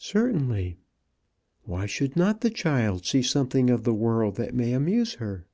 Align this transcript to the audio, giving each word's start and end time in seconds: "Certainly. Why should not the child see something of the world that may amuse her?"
"Certainly. 0.00 0.76
Why 1.62 1.86
should 1.86 2.16
not 2.16 2.40
the 2.40 2.50
child 2.50 3.06
see 3.06 3.22
something 3.22 3.70
of 3.70 3.84
the 3.84 3.94
world 3.94 4.34
that 4.34 4.52
may 4.52 4.72
amuse 4.72 5.14
her?" 5.22 5.46